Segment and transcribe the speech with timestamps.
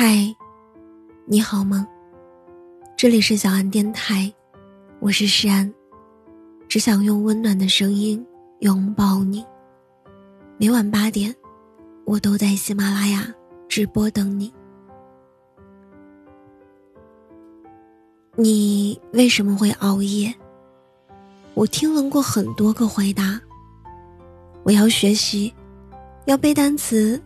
[0.00, 0.32] 嗨，
[1.26, 1.84] 你好吗？
[2.96, 4.32] 这里是小安电台，
[5.00, 5.74] 我是诗安，
[6.68, 8.24] 只想用温暖的声音
[8.60, 9.44] 拥抱你。
[10.56, 11.34] 每晚八点，
[12.04, 13.26] 我都在喜马拉雅
[13.68, 14.54] 直播等你。
[18.36, 20.32] 你为什么会熬夜？
[21.54, 23.40] 我听闻过很多个回答。
[24.62, 25.52] 我要学习，
[26.26, 27.20] 要背单词，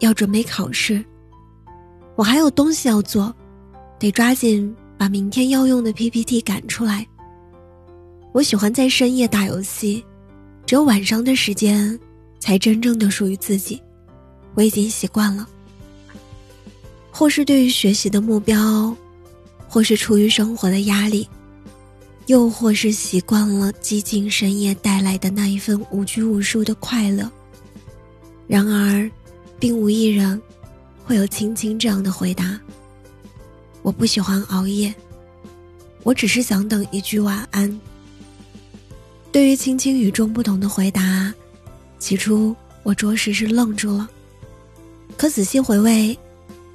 [0.00, 1.02] 要准备考试。
[2.18, 3.32] 我还有东西要做，
[3.96, 7.06] 得抓紧把明天要用的 PPT 赶出来。
[8.32, 10.04] 我喜欢在深夜打游戏，
[10.66, 11.96] 只有晚上的时间
[12.40, 13.80] 才真正的属于自己。
[14.54, 15.48] 我已经习惯了，
[17.12, 18.92] 或是对于学习的目标，
[19.68, 21.28] 或是出于生活的压力，
[22.26, 27.30] 又或是习惯了寂静深夜带来的那一份无拘无束的快乐。
[28.48, 29.08] 然而，
[29.60, 30.42] 并无一人。
[31.08, 32.60] 会有青青这样的回答。
[33.80, 34.94] 我不喜欢熬夜，
[36.02, 37.80] 我只是想等一句晚安。
[39.32, 41.32] 对于青青与众不同的回答，
[41.98, 44.06] 起初我着实是愣住了，
[45.16, 46.14] 可仔细回味，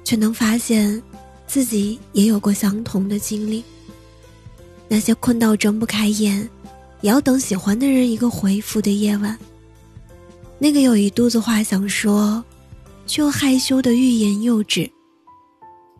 [0.02, 1.00] 却能发现
[1.46, 3.62] 自己也有过相同的经历。
[4.88, 6.40] 那些困到睁不开眼，
[7.02, 9.38] 也要等喜欢的人一个回复的夜晚，
[10.58, 12.44] 那个有一肚子话想说。
[13.06, 14.90] 却又害羞的欲言又止。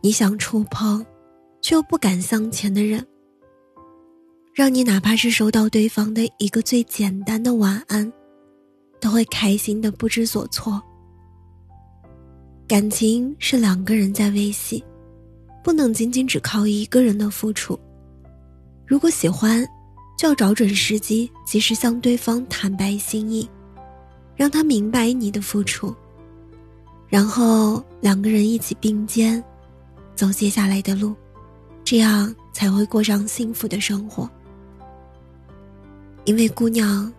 [0.01, 1.05] 你想触碰，
[1.61, 3.05] 却又不敢向前的人，
[4.53, 8.11] 让你哪怕是收到对方的一个最简单的晚安，
[8.99, 10.81] 都会开心的不知所措。
[12.67, 14.83] 感情是两个人在维系，
[15.63, 17.79] 不能仅仅只靠一个人的付出。
[18.85, 19.67] 如果喜欢，
[20.17, 23.49] 就要找准时机，及时向对方坦白心意，
[24.35, 25.93] 让他明白你的付出。
[27.07, 29.41] 然后两个人一起并肩，
[30.15, 31.15] 走接下来的路，
[31.83, 34.29] 这样才会过上幸福的生活。
[36.25, 37.11] 因为姑娘，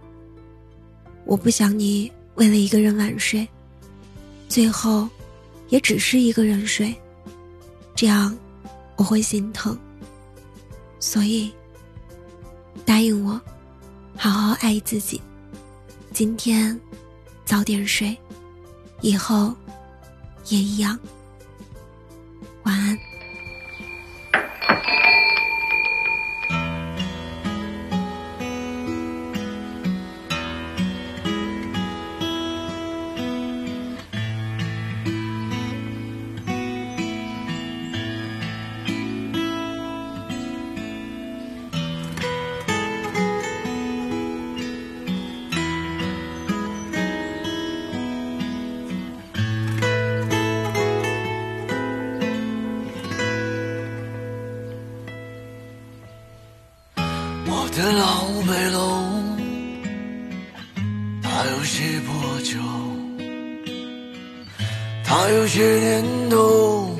[1.24, 3.46] 我不想你为了一个人晚睡，
[4.48, 5.08] 最后
[5.68, 6.94] 也只是一个人睡，
[7.94, 8.36] 这样
[8.96, 9.78] 我会心疼。
[10.98, 11.52] 所以，
[12.84, 13.40] 答应我，
[14.16, 15.20] 好好爱自己。
[16.12, 16.78] 今天
[17.44, 18.14] 早点睡，
[19.00, 19.54] 以后。
[20.48, 20.98] 也一样。
[22.64, 23.15] 晚安。
[58.56, 59.02] 北楼，
[61.22, 62.58] 它有些破旧，
[65.04, 66.96] 它有些年头，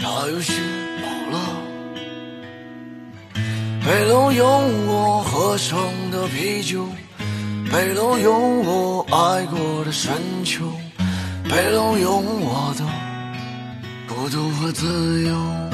[0.00, 0.54] 它有些
[1.00, 1.38] 老了。
[3.86, 4.44] 北楼有
[4.88, 5.78] 我喝剩
[6.10, 6.84] 的啤酒，
[7.70, 10.12] 北楼有我爱过的深
[10.44, 10.64] 秋，
[11.48, 12.84] 北楼有我的
[14.12, 15.69] 孤独和自由。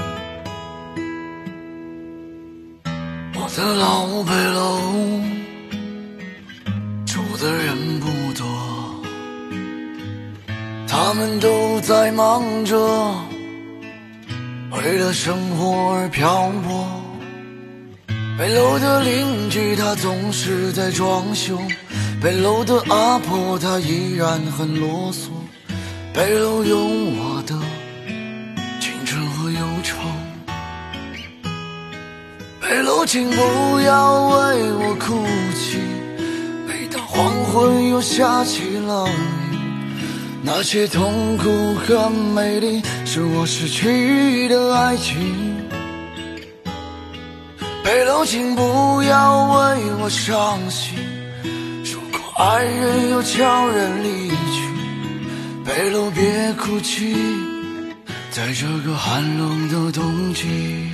[3.55, 4.81] 的老北楼，
[7.07, 8.47] 住的人不多，
[10.89, 12.77] 他们都在忙着，
[14.73, 16.87] 为了生活而漂泊。
[18.39, 21.59] 北楼的邻居他总是在装修，
[22.21, 25.29] 北楼的阿婆她依然很啰嗦，
[26.13, 27.36] 北楼有我
[33.17, 35.79] 请不要为我哭泣。
[36.69, 39.57] 每当黄昏又下起了雨，
[40.43, 45.17] 那些痛苦和美丽，是我失去的爱情。
[47.83, 50.99] 北楼，请不要为我伤心。
[51.85, 54.61] 如果爱人又悄然离去，
[55.65, 57.17] 北楼别哭泣，
[58.31, 60.91] 在这个寒冷的冬季。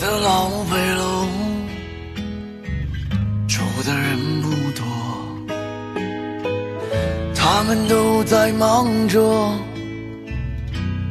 [0.00, 1.26] 的老北楼，
[3.48, 4.86] 住的人不多，
[7.34, 9.20] 他们都在忙着，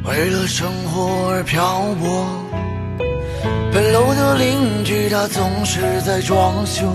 [0.04, 2.26] 为了生活而漂泊。
[3.70, 6.90] 北楼的邻居他总是在装修，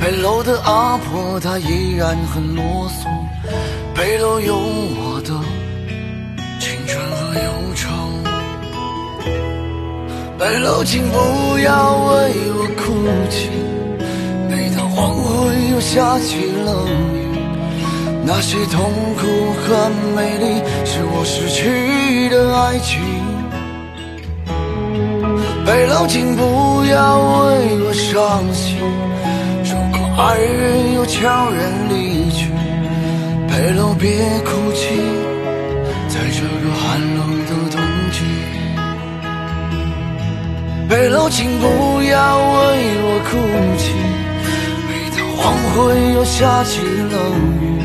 [0.00, 3.08] 北楼的阿婆她依然很啰嗦，
[3.92, 5.13] 北楼有我
[10.44, 12.84] 北楼，请不要为我哭
[13.30, 13.48] 泣。
[14.50, 16.92] 每当黄昏又下起了雨，
[18.26, 19.26] 那些痛苦
[19.62, 23.00] 和美丽，是我失去的爱情。
[25.64, 28.76] 北楼，请不要为我伤心。
[29.64, 32.50] 如果爱人又悄然离去，
[33.48, 34.10] 北楼别
[34.44, 34.94] 哭泣，
[36.06, 37.63] 在这个寒冷的
[40.94, 41.66] 北楼，请不
[42.04, 42.54] 要为
[43.02, 43.34] 我哭
[43.76, 43.90] 泣。
[44.86, 45.42] 每当黄
[45.72, 45.74] 昏
[46.14, 46.78] 又下起
[47.10, 47.82] 了雨，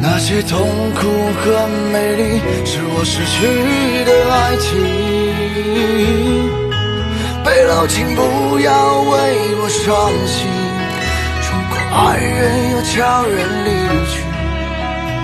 [0.00, 0.58] 那些痛
[0.94, 1.04] 苦
[1.36, 3.36] 和美丽，是我失去
[4.08, 4.72] 的爱情。
[7.44, 8.72] 北楼，请不要
[9.02, 9.12] 为
[9.60, 9.84] 我伤
[10.26, 10.48] 心。
[11.44, 12.96] 如果爱人又悄
[13.28, 13.36] 然
[13.66, 13.68] 离
[14.08, 14.24] 去，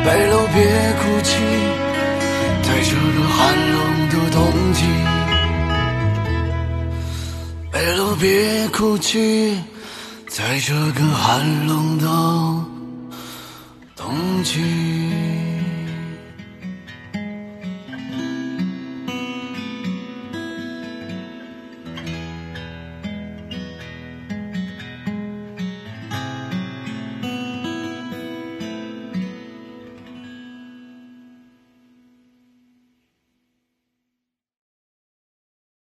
[0.04, 0.68] 北楼别
[1.00, 1.32] 哭泣，
[2.60, 3.80] 在这个寒冷
[4.10, 4.38] 的冬
[4.74, 4.84] 季。
[7.80, 9.58] 北楼别哭泣，
[10.28, 12.06] 在这个寒冷的
[13.96, 15.19] 冬季。